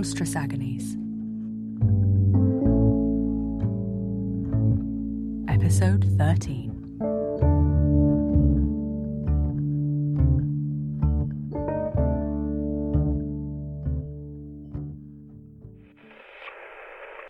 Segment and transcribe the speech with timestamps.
[0.00, 0.96] Monstrous Agonies.
[5.46, 6.70] Episode 13.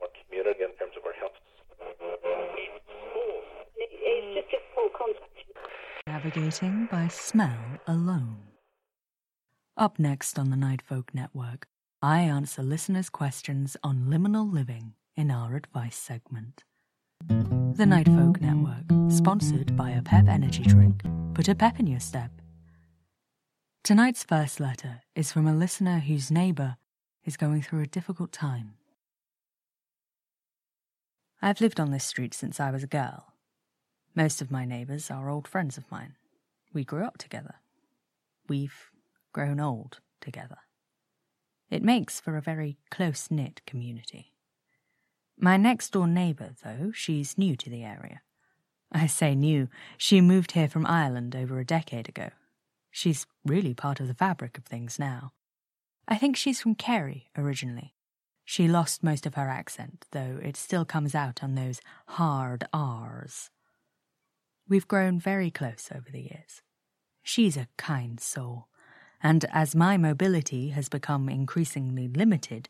[0.00, 1.32] our community in terms of our health.
[3.74, 5.26] It's just difficult contact.
[6.06, 8.36] Navigating by smell alone.
[9.76, 11.66] Up next on the Night Folk Network,
[12.04, 16.64] I answer listeners' questions on liminal living in our advice segment.
[17.28, 21.04] The Night Folk Network, sponsored by a pep energy drink.
[21.32, 22.32] Put a pep in your step.
[23.84, 26.76] Tonight's first letter is from a listener whose neighbour
[27.24, 28.74] is going through a difficult time.
[31.40, 33.32] I've lived on this street since I was a girl.
[34.16, 36.16] Most of my neighbours are old friends of mine.
[36.74, 37.54] We grew up together.
[38.48, 38.90] We've
[39.32, 40.58] grown old together.
[41.72, 44.34] It makes for a very close knit community.
[45.38, 48.20] My next door neighbour, though, she's new to the area.
[48.92, 52.28] I say new, she moved here from Ireland over a decade ago.
[52.90, 55.32] She's really part of the fabric of things now.
[56.06, 57.94] I think she's from Kerry originally.
[58.44, 63.48] She lost most of her accent, though it still comes out on those hard R's.
[64.68, 66.60] We've grown very close over the years.
[67.22, 68.68] She's a kind soul,
[69.22, 72.68] and as my mobility has become increasingly limited,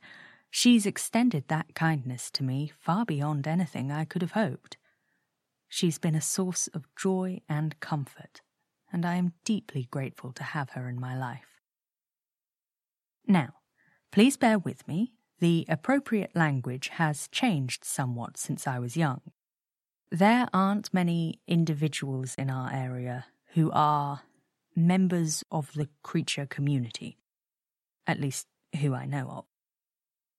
[0.51, 4.77] she's extended that kindness to me far beyond anything I could have hoped.
[5.69, 8.43] She's been a source of joy and comfort,
[8.93, 11.63] and I am deeply grateful to have her in my life.
[13.27, 13.55] Now,
[14.11, 15.15] please bear with me.
[15.39, 19.23] The appropriate language has changed somewhat since I was young.
[20.11, 24.21] There aren't many individuals in our area who are
[24.75, 27.19] members of the creature community,
[28.07, 28.47] at least
[28.81, 29.45] who I know of.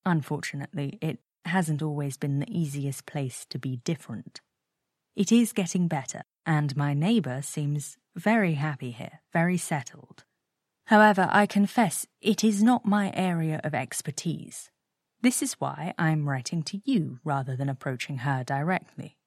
[0.05, 4.41] Unfortunately, it hasn't always been the easiest place to be different.
[5.15, 10.23] It is getting better, and my neighbour seems very happy here, very settled.
[10.85, 14.69] However, I confess it is not my area of expertise.
[15.21, 19.17] This is why I'm writing to you rather than approaching her directly.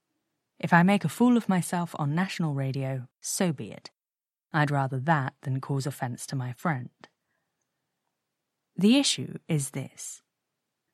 [0.59, 3.91] If I make a fool of myself on national radio, so be it.
[4.53, 6.91] I'd rather that than cause offence to my friend.
[8.77, 10.23] The issue is this.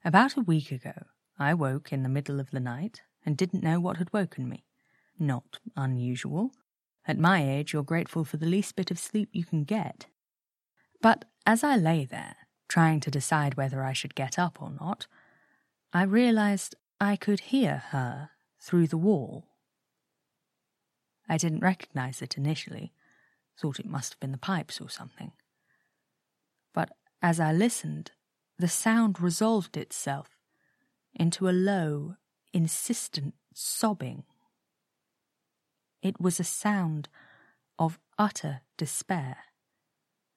[0.05, 1.07] About a week ago,
[1.39, 4.65] I woke in the middle of the night and didn't know what had woken me.
[5.19, 6.53] Not unusual.
[7.07, 10.07] At my age, you're grateful for the least bit of sleep you can get.
[11.01, 12.37] But as I lay there,
[12.69, 15.07] trying to decide whether I should get up or not,
[15.93, 18.31] I realized I could hear her
[18.61, 19.49] through the wall.
[21.29, 22.93] I didn't recognize it initially,
[23.63, 25.31] thought it must have been the pipes or something.
[26.75, 26.91] But
[27.23, 28.11] as I listened,
[28.59, 30.31] the sound resolved itself
[31.15, 32.17] into a low,
[32.53, 34.25] insistent sobbing.
[36.03, 37.09] It was a sound
[37.79, 39.37] of utter despair,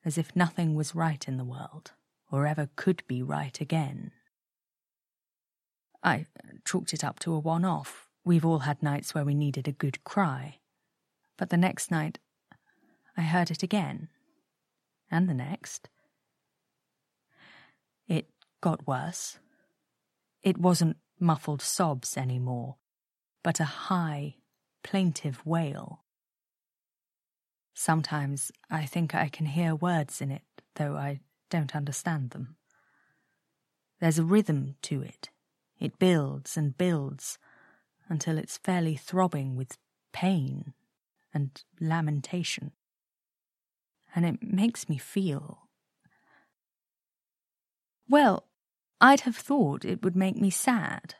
[0.03, 1.93] as if nothing was right in the world,
[2.31, 4.11] or ever could be right again.
[6.03, 6.27] I
[6.63, 8.07] chalked it up to a one off.
[8.23, 10.59] We've all had nights where we needed a good cry.
[11.37, 12.19] But the next night,
[13.17, 14.09] I heard it again.
[15.09, 15.89] And the next.
[18.07, 18.29] It
[18.61, 19.39] got worse.
[20.43, 22.75] It wasn't muffled sobs anymore,
[23.43, 24.35] but a high,
[24.83, 26.03] plaintive wail.
[27.73, 30.43] Sometimes I think I can hear words in it,
[30.75, 32.55] though I don't understand them.
[33.99, 35.29] There's a rhythm to it.
[35.79, 37.37] It builds and builds
[38.07, 39.77] until it's fairly throbbing with
[40.13, 40.73] pain
[41.33, 42.71] and lamentation.
[44.15, 45.67] And it makes me feel.
[48.07, 48.47] Well,
[49.01, 51.15] I'd have thought it would make me sad.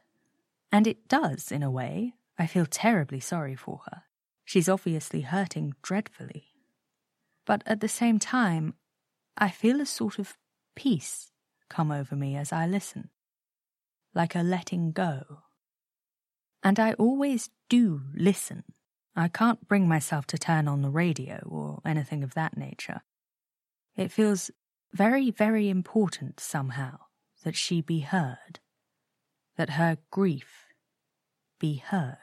[0.71, 2.13] And it does, in a way.
[2.37, 4.03] I feel terribly sorry for her.
[4.45, 6.45] She's obviously hurting dreadfully.
[7.45, 8.75] But at the same time,
[9.37, 10.37] I feel a sort of
[10.75, 11.31] peace
[11.69, 13.09] come over me as I listen,
[14.13, 15.41] like a letting go.
[16.63, 18.63] And I always do listen.
[19.15, 23.01] I can't bring myself to turn on the radio or anything of that nature.
[23.95, 24.51] It feels
[24.91, 26.97] very, very important somehow
[27.43, 28.59] that she be heard,
[29.55, 30.65] that her grief
[31.59, 32.17] be heard.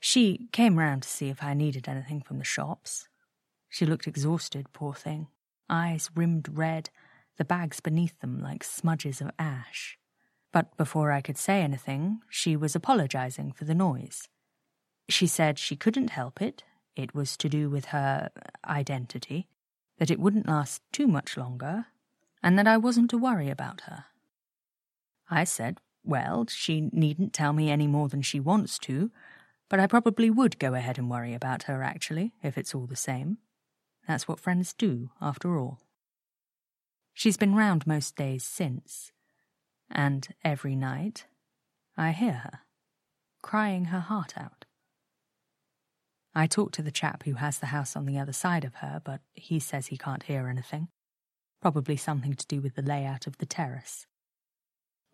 [0.00, 3.08] She came round to see if I needed anything from the shops.
[3.68, 5.28] She looked exhausted, poor thing,
[5.70, 6.90] eyes rimmed red,
[7.38, 9.96] the bags beneath them like smudges of ash.
[10.52, 14.28] But before I could say anything, she was apologizing for the noise.
[15.08, 16.62] She said she couldn't help it,
[16.94, 18.30] it was to do with her
[18.66, 19.48] identity,
[19.98, 21.86] that it wouldn't last too much longer,
[22.42, 24.04] and that I wasn't to worry about her.
[25.30, 29.10] I said, well, she needn't tell me any more than she wants to,
[29.70, 32.96] but I probably would go ahead and worry about her, actually, if it's all the
[32.96, 33.38] same.
[34.06, 35.80] That's what friends do, after all.
[37.14, 39.12] She's been round most days since,
[39.92, 41.26] and every night
[41.96, 42.60] I hear her,
[43.42, 44.64] crying her heart out.
[46.34, 49.00] I talk to the chap who has the house on the other side of her,
[49.04, 50.88] but he says he can't hear anything.
[51.60, 54.06] Probably something to do with the layout of the terrace.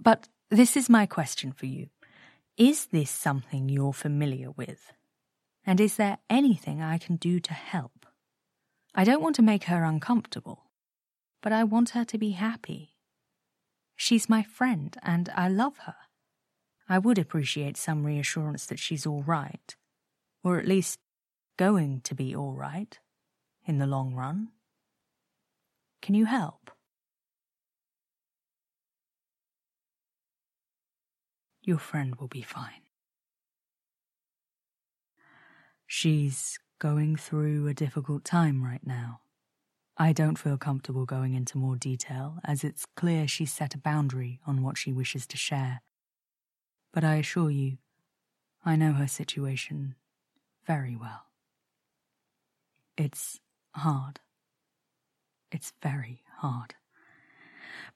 [0.00, 1.88] But this is my question for you.
[2.56, 4.92] Is this something you're familiar with?
[5.66, 8.06] And is there anything I can do to help?
[8.94, 10.64] I don't want to make her uncomfortable,
[11.42, 12.94] but I want her to be happy.
[14.00, 15.96] She's my friend, and I love her.
[16.88, 19.74] I would appreciate some reassurance that she's all right,
[20.44, 21.00] or at least
[21.56, 22.96] going to be all right
[23.66, 24.50] in the long run.
[26.00, 26.70] Can you help?
[31.62, 32.86] Your friend will be fine.
[35.88, 39.22] She's going through a difficult time right now.
[40.00, 44.38] I don't feel comfortable going into more detail, as it's clear she's set a boundary
[44.46, 45.82] on what she wishes to share.
[46.92, 47.78] But I assure you,
[48.64, 49.96] I know her situation
[50.64, 51.26] very well.
[52.96, 53.40] It's
[53.74, 54.20] hard.
[55.50, 56.76] It's very hard.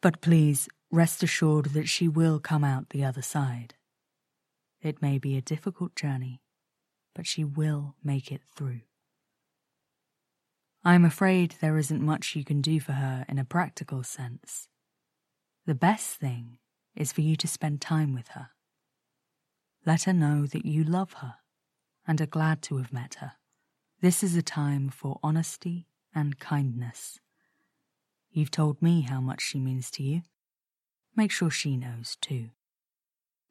[0.01, 3.75] But please rest assured that she will come out the other side.
[4.81, 6.43] It may be a difficult journey,
[7.15, 8.81] but she will make it through.
[10.85, 14.67] I'm afraid there isn't much you can do for her in a practical sense.
[15.65, 16.59] The best thing
[16.97, 18.49] is for you to spend time with her.
[19.87, 21.37] Let her know that you love her
[22.07, 23.35] and are glad to have met her.
[24.01, 27.21] This is a time for honesty and kindness.
[28.33, 30.23] You've told me how much she means to you.
[31.15, 32.51] Make sure she knows too.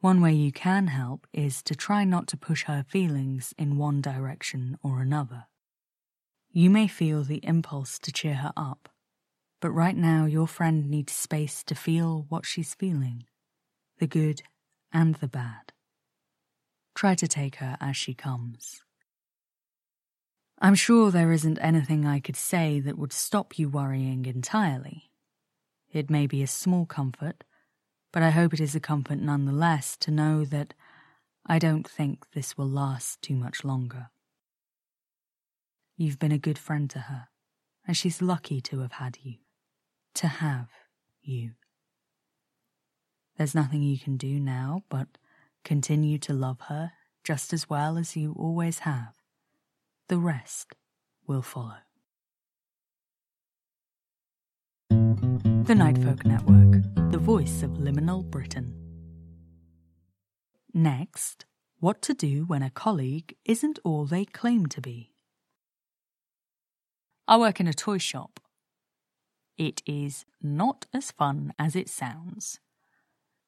[0.02, 4.02] One way you can help is to try not to push her feelings in one
[4.02, 5.46] direction or another.
[6.54, 8.90] You may feel the impulse to cheer her up,
[9.62, 13.26] but right now your friend needs space to feel what she's feeling
[14.00, 14.42] the good
[14.92, 15.72] and the bad.
[16.96, 18.82] Try to take her as she comes.
[20.60, 25.12] I'm sure there isn't anything I could say that would stop you worrying entirely.
[25.92, 27.44] It may be a small comfort,
[28.12, 30.74] but I hope it is a comfort nonetheless to know that
[31.46, 34.10] I don't think this will last too much longer.
[36.02, 37.28] You've been a good friend to her,
[37.86, 39.36] and she's lucky to have had you.
[40.16, 40.70] To have
[41.22, 41.52] you.
[43.38, 45.20] There's nothing you can do now but
[45.64, 46.94] continue to love her
[47.24, 49.14] just as well as you always have.
[50.08, 50.74] The rest
[51.28, 51.78] will follow.
[54.90, 58.74] The Nightfolk Network, the voice of liminal Britain.
[60.74, 61.46] Next,
[61.80, 65.11] what to do when a colleague isn't all they claim to be.
[67.28, 68.40] I work in a toy shop.
[69.58, 72.60] It is not as fun as it sounds.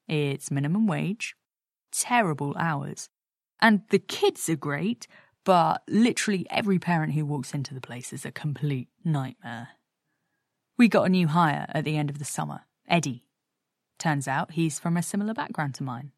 [0.07, 1.36] It's minimum wage,
[1.91, 3.09] terrible hours,
[3.62, 5.07] and the kids are great,
[5.45, 9.69] but literally every parent who walks into the place is a complete nightmare.
[10.77, 13.25] We got a new hire at the end of the summer, Eddie.
[14.00, 16.12] Turns out he's from a similar background to mine.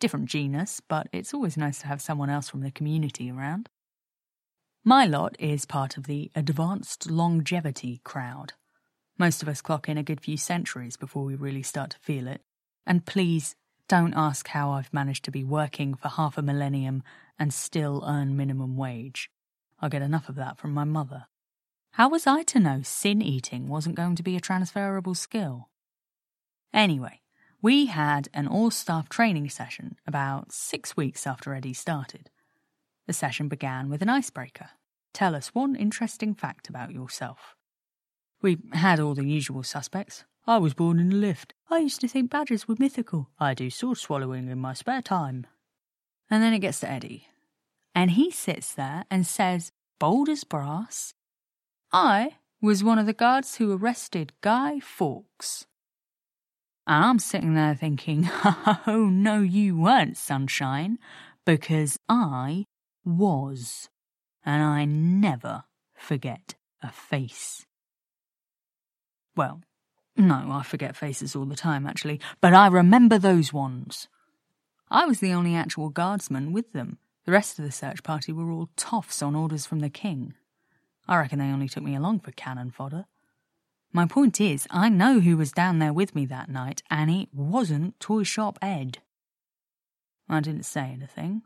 [0.00, 3.68] Different genus, but it's always nice to have someone else from the community around.
[4.88, 8.54] My lot is part of the advanced longevity crowd.
[9.18, 12.26] Most of us clock in a good few centuries before we really start to feel
[12.26, 12.40] it.
[12.86, 13.54] And please
[13.86, 17.02] don't ask how I've managed to be working for half a millennium
[17.38, 19.30] and still earn minimum wage.
[19.78, 21.26] I get enough of that from my mother.
[21.90, 25.68] How was I to know sin eating wasn't going to be a transferable skill?
[26.72, 27.20] Anyway,
[27.60, 32.30] we had an all staff training session about six weeks after Eddie started.
[33.06, 34.70] The session began with an icebreaker.
[35.18, 37.56] Tell us one interesting fact about yourself.
[38.40, 40.24] We had all the usual suspects.
[40.46, 41.54] I was born in a lift.
[41.68, 43.28] I used to think badgers were mythical.
[43.36, 45.44] I do sword swallowing in my spare time.
[46.30, 47.26] And then it gets to Eddie.
[47.96, 51.14] And he sits there and says, bold as brass,
[51.92, 55.66] I was one of the guards who arrested Guy Fawkes.
[56.86, 58.30] I'm sitting there thinking,
[58.86, 61.00] oh no, you weren't, sunshine,
[61.44, 62.66] because I
[63.04, 63.88] was
[64.44, 65.64] and I never
[65.94, 67.66] forget a face.
[69.36, 69.62] Well,
[70.16, 74.08] no, I forget faces all the time, actually, but I remember those ones.
[74.90, 76.98] I was the only actual guardsman with them.
[77.24, 80.34] The rest of the search party were all toffs on orders from the king.
[81.06, 83.06] I reckon they only took me along for cannon fodder.
[83.92, 87.28] My point is, I know who was down there with me that night, and it
[87.32, 88.98] wasn't Toy Shop Ed.
[90.28, 91.42] I didn't say anything.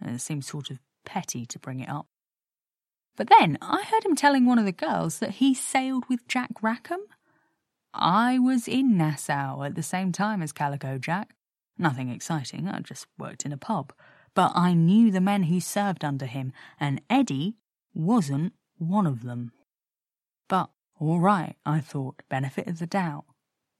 [0.00, 2.06] It seemed sort of petty to bring it up.
[3.16, 6.50] But then I heard him telling one of the girls that he sailed with Jack
[6.62, 7.00] Rackham.
[7.92, 11.34] I was in Nassau at the same time as Calico Jack.
[11.78, 13.92] Nothing exciting, I just worked in a pub.
[14.34, 17.54] But I knew the men who served under him, and Eddie
[17.94, 19.52] wasn't one of them.
[20.48, 23.24] But all right, I thought, benefit of the doubt.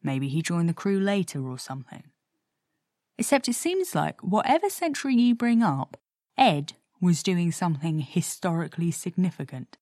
[0.02, 2.04] Maybe he joined the crew later or something.
[3.18, 5.96] Except it seems like whatever century you bring up,
[6.36, 9.76] Ed was doing something historically significant.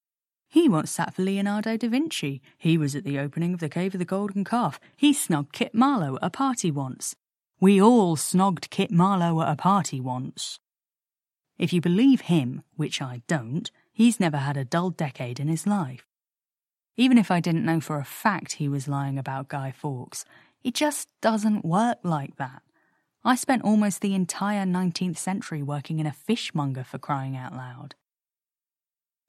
[0.48, 2.42] He once sat for Leonardo da Vinci.
[2.58, 4.78] He was at the opening of the Cave of the Golden Calf.
[4.96, 7.16] He snogged Kit Marlowe at a party once.
[7.58, 10.58] We all snogged Kit Marlowe at a party once.
[11.58, 15.66] If you believe him, which I don't, he's never had a dull decade in his
[15.66, 16.06] life.
[16.96, 20.24] Even if I didn't know for a fact he was lying about Guy Fawkes,
[20.62, 22.62] it just doesn't work like that.
[23.24, 27.94] I spent almost the entire 19th century working in a fishmonger for crying out loud.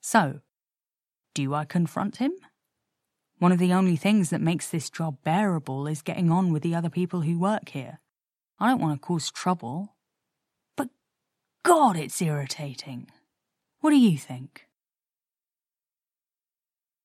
[0.01, 0.39] So,
[1.35, 2.33] do I confront him?
[3.37, 6.73] One of the only things that makes this job bearable is getting on with the
[6.73, 7.99] other people who work here.
[8.59, 9.95] I don't want to cause trouble.
[10.75, 10.89] But
[11.63, 13.07] God, it's irritating.
[13.81, 14.67] What do you think?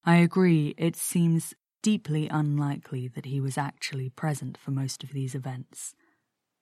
[0.04, 1.52] I agree, it seems
[1.83, 5.95] deeply unlikely that he was actually present for most of these events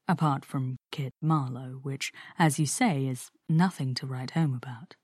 [0.08, 4.96] apart from Kit Marlowe, which, as you say, is nothing to write home about.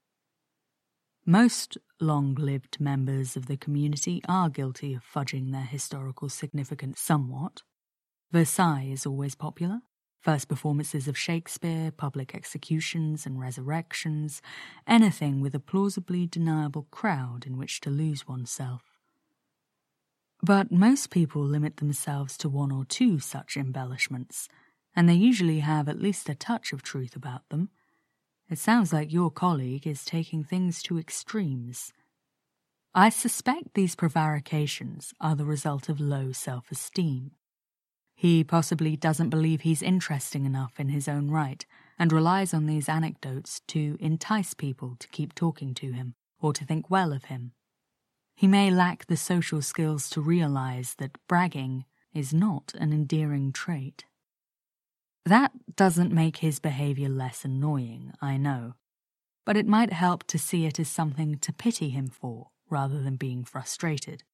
[1.25, 7.63] Most long lived members of the community are guilty of fudging their historical significance somewhat.
[8.33, 9.83] Versailles is always popular.
[10.21, 14.41] First performances of Shakespeare, public executions and resurrections,
[14.87, 18.83] anything with a plausibly deniable crowd in which to lose oneself.
[20.41, 24.49] But most people limit themselves to one or two such embellishments,
[24.95, 27.71] and they usually have at least a touch of truth about them.
[28.51, 31.93] It sounds like your colleague is taking things to extremes.
[32.95, 37.31] I suspect these prevarications are the result of low self esteem.
[38.15, 41.65] He possibly doesn't believe he's interesting enough in his own right
[41.99, 46.65] and relies on these anecdotes to entice people to keep talking to him or to
[46.65, 47.53] think well of him.
[48.35, 54.05] He may lack the social skills to realize that bragging is not an endearing trait.
[55.25, 58.75] That doesn't make his behavior less annoying, I know,
[59.45, 63.17] but it might help to see it as something to pity him for rather than
[63.17, 64.25] being frustrated.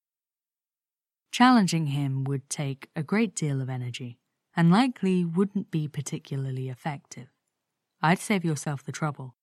[1.30, 4.18] Challenging him would take a great deal of energy
[4.56, 7.28] and likely wouldn't be particularly effective.
[8.00, 9.34] I'd save yourself the trouble.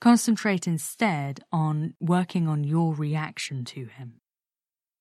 [0.00, 4.20] Concentrate instead on working on your reaction to him.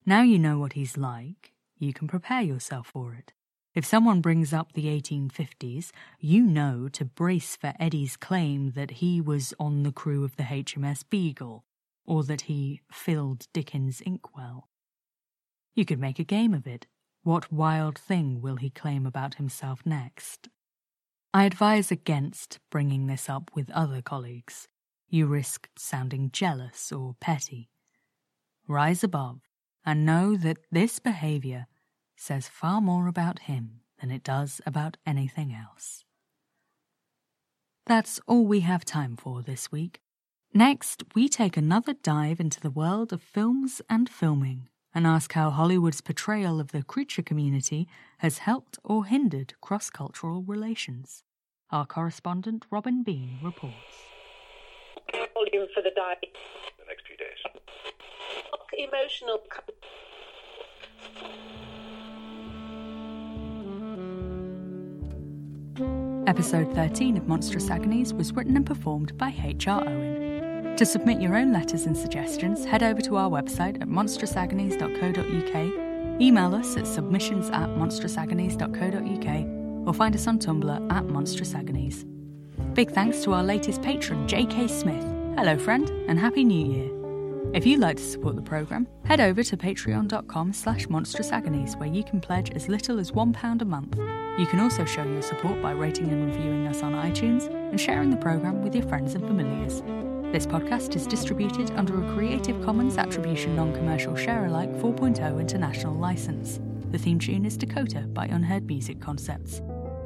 [0.05, 3.31] Now you know what he's like, you can prepare yourself for it.
[3.75, 9.19] If someone brings up the 1850s, you know to brace for Eddie's claim that he
[9.19, 11.65] was on the crew of the HMS Beagle,
[12.05, 14.69] or that he filled Dickens' inkwell.
[15.73, 16.85] You could make a game of it.
[17.23, 20.49] What wild thing will he claim about himself next?
[21.33, 24.67] I advise against bringing this up with other colleagues.
[25.09, 27.69] You risk sounding jealous or petty.
[28.67, 29.41] Rise above
[29.83, 31.65] and know that this behaviour
[32.23, 36.05] says far more about him than it does about anything else.
[37.85, 39.99] That's all we have time for this week.
[40.53, 45.49] Next, we take another dive into the world of films and filming and ask how
[45.49, 47.89] Hollywood's portrayal of the creature community
[48.19, 51.23] has helped or hindered cross cultural relations.
[51.71, 53.75] Our correspondent Robin Bean reports.
[55.33, 56.17] Volume for the dive.
[56.79, 57.41] The next few days.
[58.77, 59.39] Emotional.
[66.25, 69.81] Episode 13 of Monstrous Agonies was written and performed by H.R.
[69.81, 70.73] Owen.
[70.77, 76.55] To submit your own letters and suggestions, head over to our website at monstrousagonies.co.uk, email
[76.55, 82.05] us at submissions at monstrousagonies.co.uk, or find us on Tumblr at Monstrous Agonies.
[82.73, 84.69] Big thanks to our latest patron, J.K.
[84.69, 85.03] Smith.
[85.35, 86.92] Hello, friend, and Happy New Year.
[87.53, 92.03] If you'd like to support the programme, head over to patreon.com slash monstrousagonies where you
[92.03, 93.95] can pledge as little as £1 a month.
[94.39, 98.09] You can also show your support by rating and reviewing us on iTunes and sharing
[98.09, 99.83] the programme with your friends and familiars.
[100.33, 106.59] This podcast is distributed under a Creative Commons Attribution Non-Commercial Share-alike 4.0 international license.
[106.89, 109.61] The theme tune is Dakota by Unheard Music Concepts.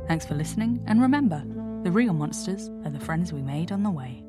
[0.09, 1.41] Thanks for listening, and remember,
[1.83, 4.26] the real monsters are the friends we made on the way.